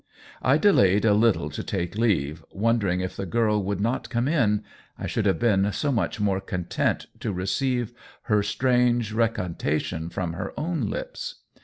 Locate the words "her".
8.23-8.41, 10.33-10.59